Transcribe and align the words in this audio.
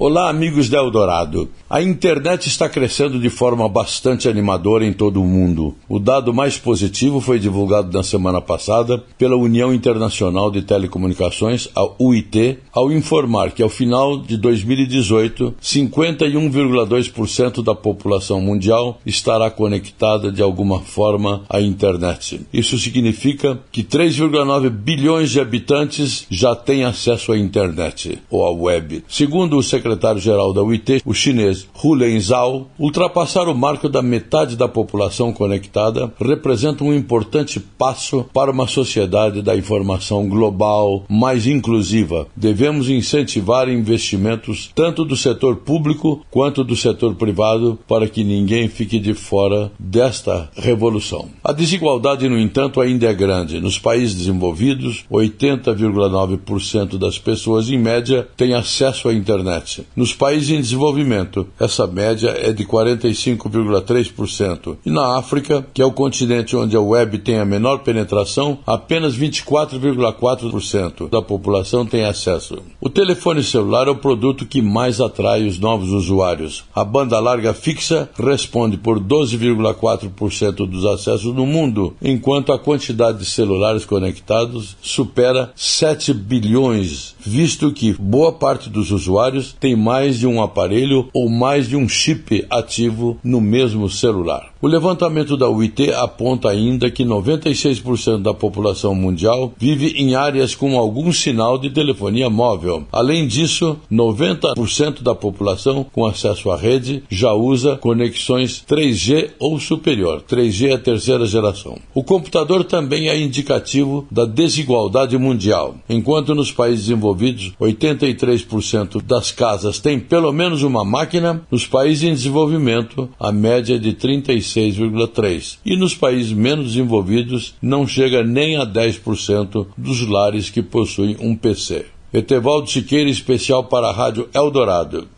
Olá, 0.00 0.30
amigos 0.30 0.68
da 0.68 0.78
Eldorado. 0.78 1.50
A 1.68 1.82
internet 1.82 2.46
está 2.46 2.68
crescendo 2.68 3.18
de 3.18 3.28
forma 3.28 3.68
bastante 3.68 4.28
animadora 4.28 4.86
em 4.86 4.92
todo 4.92 5.20
o 5.20 5.26
mundo. 5.26 5.74
O 5.88 5.98
dado 5.98 6.32
mais 6.32 6.56
positivo 6.56 7.20
foi 7.20 7.40
divulgado 7.40 7.92
na 7.92 8.04
semana 8.04 8.40
passada 8.40 9.02
pela 9.18 9.36
União 9.36 9.74
Internacional 9.74 10.52
de 10.52 10.62
Telecomunicações, 10.62 11.68
a 11.74 11.84
UIT, 12.00 12.58
ao 12.72 12.92
informar 12.92 13.50
que 13.50 13.60
ao 13.60 13.68
final 13.68 14.20
de 14.20 14.36
2018, 14.36 15.56
51,2% 15.60 17.64
da 17.64 17.74
população 17.74 18.40
mundial 18.40 19.00
estará 19.04 19.50
conectada 19.50 20.30
de 20.30 20.40
alguma 20.40 20.78
forma 20.78 21.42
à 21.50 21.60
internet. 21.60 22.42
Isso 22.52 22.78
significa 22.78 23.58
que 23.72 23.82
3,9 23.82 24.70
bilhões 24.70 25.30
de 25.30 25.40
habitantes 25.40 26.24
já 26.30 26.54
têm 26.54 26.84
acesso 26.84 27.32
à 27.32 27.36
internet 27.36 28.16
ou 28.30 28.46
à 28.46 28.52
web. 28.52 29.02
Segundo 29.08 29.58
o 29.58 29.62
secretário-geral 29.88 30.52
da 30.52 30.62
UIT, 30.62 31.02
o 31.04 31.14
chinês 31.14 31.66
Hu 31.82 31.94
Lenzhao, 31.94 32.68
ultrapassar 32.78 33.48
o 33.48 33.54
marco 33.54 33.88
da 33.88 34.02
metade 34.02 34.56
da 34.56 34.68
população 34.68 35.32
conectada 35.32 36.12
representa 36.20 36.84
um 36.84 36.94
importante 36.94 37.58
passo 37.60 38.24
para 38.32 38.50
uma 38.50 38.66
sociedade 38.66 39.42
da 39.42 39.56
informação 39.56 40.28
global 40.28 41.04
mais 41.08 41.46
inclusiva. 41.46 42.26
Devemos 42.36 42.88
incentivar 42.88 43.68
investimentos 43.68 44.70
tanto 44.74 45.04
do 45.04 45.16
setor 45.16 45.56
público 45.56 46.24
quanto 46.30 46.62
do 46.62 46.76
setor 46.76 47.14
privado 47.14 47.78
para 47.88 48.08
que 48.08 48.22
ninguém 48.22 48.68
fique 48.68 48.98
de 48.98 49.14
fora 49.14 49.70
desta 49.78 50.50
revolução. 50.56 51.28
A 51.42 51.52
desigualdade, 51.52 52.28
no 52.28 52.38
entanto, 52.38 52.80
ainda 52.80 53.06
é 53.06 53.14
grande. 53.14 53.60
Nos 53.60 53.78
países 53.78 54.14
desenvolvidos, 54.14 55.04
80,9% 55.10 56.98
das 56.98 57.18
pessoas, 57.18 57.70
em 57.70 57.78
média, 57.78 58.26
têm 58.36 58.54
acesso 58.54 59.08
à 59.08 59.14
internet. 59.14 59.77
Nos 59.94 60.14
países 60.14 60.50
em 60.50 60.60
desenvolvimento, 60.60 61.46
essa 61.58 61.86
média 61.86 62.30
é 62.30 62.52
de 62.52 62.64
45,3%. 62.64 64.76
E 64.84 64.90
na 64.90 65.18
África, 65.18 65.66
que 65.72 65.82
é 65.82 65.84
o 65.84 65.92
continente 65.92 66.56
onde 66.56 66.76
a 66.76 66.80
web 66.80 67.18
tem 67.18 67.38
a 67.38 67.44
menor 67.44 67.78
penetração, 67.78 68.58
apenas 68.66 69.16
24,4% 69.16 71.08
da 71.08 71.22
população 71.22 71.86
tem 71.86 72.04
acesso. 72.04 72.58
O 72.80 72.88
telefone 72.88 73.42
celular 73.42 73.88
é 73.88 73.90
o 73.90 73.96
produto 73.96 74.46
que 74.46 74.62
mais 74.62 75.00
atrai 75.00 75.46
os 75.46 75.58
novos 75.58 75.90
usuários. 75.90 76.64
A 76.74 76.84
banda 76.84 77.18
larga 77.18 77.54
fixa 77.54 78.08
responde 78.18 78.76
por 78.76 79.00
12,4% 79.00 80.66
dos 80.66 80.84
acessos 80.84 81.34
no 81.34 81.46
mundo, 81.46 81.94
enquanto 82.02 82.52
a 82.52 82.58
quantidade 82.58 83.18
de 83.18 83.24
celulares 83.24 83.84
conectados 83.84 84.76
supera 84.80 85.50
7 85.54 86.12
bilhões, 86.12 87.14
visto 87.20 87.72
que 87.72 87.92
boa 87.92 88.32
parte 88.32 88.68
dos 88.68 88.90
usuários 88.90 89.54
tem 89.58 89.67
mais 89.76 90.18
de 90.18 90.26
um 90.26 90.42
aparelho 90.42 91.08
ou 91.12 91.28
mais 91.28 91.68
de 91.68 91.76
um 91.76 91.88
chip 91.88 92.44
ativo 92.50 93.18
no 93.22 93.40
mesmo 93.40 93.88
celular. 93.88 94.52
O 94.60 94.66
levantamento 94.66 95.36
da 95.36 95.48
UIT 95.48 95.92
aponta 95.92 96.48
ainda 96.48 96.90
que 96.90 97.04
96% 97.04 98.20
da 98.22 98.34
população 98.34 98.92
mundial 98.92 99.52
vive 99.56 99.94
em 99.96 100.16
áreas 100.16 100.52
com 100.52 100.76
algum 100.76 101.12
sinal 101.12 101.56
de 101.58 101.70
telefonia 101.70 102.28
móvel. 102.28 102.84
Além 102.90 103.28
disso, 103.28 103.76
90% 103.90 105.00
da 105.00 105.14
população 105.14 105.86
com 105.92 106.04
acesso 106.04 106.50
à 106.50 106.56
rede 106.56 107.04
já 107.08 107.32
usa 107.32 107.76
conexões 107.76 108.64
3G 108.68 109.30
ou 109.38 109.60
superior. 109.60 110.22
3G 110.28 110.70
é 110.70 110.74
a 110.74 110.78
terceira 110.78 111.24
geração. 111.24 111.78
O 111.94 112.02
computador 112.02 112.64
também 112.64 113.08
é 113.08 113.16
indicativo 113.16 114.08
da 114.10 114.24
desigualdade 114.24 115.16
mundial. 115.16 115.76
Enquanto 115.88 116.34
nos 116.34 116.50
países 116.50 116.86
desenvolvidos 116.86 117.52
83% 117.60 119.00
das 119.02 119.30
casas 119.30 119.57
têm 119.80 119.98
pelo 119.98 120.32
menos 120.32 120.62
uma 120.62 120.84
máquina, 120.84 121.42
nos 121.50 121.66
países 121.66 122.04
em 122.04 122.12
desenvolvimento 122.12 123.08
a 123.18 123.30
média 123.30 123.76
é 123.76 123.78
de 123.78 123.92
35 123.92 124.48
6,3%. 124.48 125.58
E 125.64 125.76
nos 125.76 125.94
países 125.94 126.32
menos 126.32 126.68
desenvolvidos 126.68 127.54
não 127.60 127.86
chega 127.86 128.22
nem 128.22 128.56
a 128.56 128.66
10% 128.66 129.66
dos 129.76 130.06
lares 130.08 130.50
que 130.50 130.62
possuem 130.62 131.16
um 131.20 131.36
PC. 131.36 131.86
Etevaldo 132.12 132.70
Siqueira, 132.70 133.10
especial 133.10 133.64
para 133.64 133.88
a 133.88 133.92
Rádio 133.92 134.28
Eldorado. 134.32 135.08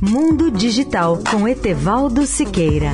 Mundo 0.00 0.50
Digital 0.50 1.18
com 1.30 1.46
Etevaldo 1.46 2.26
Siqueira. 2.26 2.92